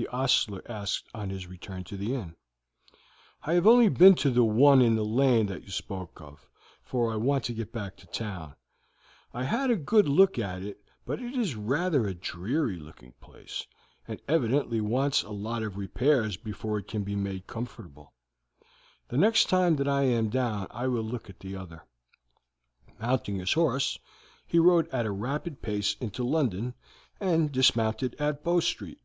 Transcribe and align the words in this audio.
the 0.00 0.06
ostler 0.10 0.62
asked 0.70 1.08
on 1.12 1.28
his 1.28 1.48
return 1.48 1.82
to 1.82 1.96
the 1.96 2.14
inn. 2.14 2.36
"I 3.42 3.54
have 3.54 3.66
only 3.66 3.88
been 3.88 4.14
to 4.22 4.30
the 4.30 4.44
one 4.44 4.80
in 4.80 4.94
the 4.94 5.04
lane 5.04 5.46
that 5.46 5.64
you 5.64 5.70
spoke 5.72 6.20
of, 6.20 6.48
for 6.84 7.12
I 7.12 7.16
want 7.16 7.42
to 7.46 7.52
get 7.52 7.72
back 7.72 7.96
to 7.96 8.06
town. 8.06 8.54
I 9.34 9.42
had 9.42 9.72
a 9.72 9.76
good 9.76 10.08
look 10.08 10.38
at 10.38 10.62
it, 10.62 10.78
but 11.04 11.20
it 11.20 11.34
is 11.34 11.56
rather 11.56 12.06
a 12.06 12.14
dreary 12.14 12.76
looking 12.76 13.10
place, 13.20 13.66
and 14.06 14.20
evidently 14.28 14.80
wants 14.80 15.24
a 15.24 15.30
lot 15.30 15.64
of 15.64 15.76
repairs 15.76 16.36
before 16.36 16.78
it 16.78 16.86
can 16.86 17.02
be 17.02 17.16
made 17.16 17.48
comfortable. 17.48 18.12
The 19.08 19.18
next 19.18 19.48
time 19.48 19.74
that 19.74 19.88
I 19.88 20.04
am 20.04 20.28
down 20.28 20.68
I 20.70 20.86
will 20.86 21.02
look 21.02 21.28
at 21.28 21.40
the 21.40 21.56
other." 21.56 21.82
Mounting 23.00 23.40
his 23.40 23.52
horse, 23.54 23.98
he 24.46 24.60
rode 24.60 24.86
at 24.90 25.06
a 25.06 25.10
rapid 25.10 25.60
pace 25.60 25.96
into 26.00 26.22
London, 26.22 26.74
and 27.18 27.50
dismounted 27.50 28.14
at 28.20 28.44
Bow 28.44 28.60
Street. 28.60 29.00